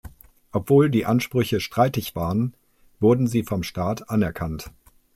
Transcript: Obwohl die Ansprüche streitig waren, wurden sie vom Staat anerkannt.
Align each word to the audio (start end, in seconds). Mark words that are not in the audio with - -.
Obwohl 0.51 0.89
die 0.89 1.05
Ansprüche 1.05 1.59
streitig 1.59 2.15
waren, 2.15 2.55
wurden 2.99 3.27
sie 3.27 3.43
vom 3.43 3.61
Staat 3.61 4.09
anerkannt. 4.09 4.71